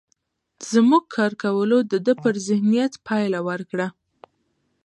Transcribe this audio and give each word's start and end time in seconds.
زموږ 0.71 1.03
کار 1.15 1.31
کولو 1.43 1.77
د 1.91 1.93
ده 2.05 2.13
پر 2.23 2.35
ذهنيت 2.47 2.93
پايله 3.07 3.39
ورکړه. 3.49 3.87